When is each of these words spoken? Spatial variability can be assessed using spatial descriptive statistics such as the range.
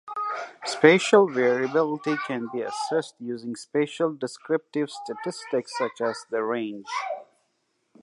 Spatial 0.65 1.29
variability 1.29 2.15
can 2.25 2.49
be 2.51 2.61
assessed 2.61 3.13
using 3.19 3.55
spatial 3.55 4.11
descriptive 4.15 4.89
statistics 4.89 5.77
such 5.77 6.01
as 6.01 6.25
the 6.31 6.41
range. 6.43 6.87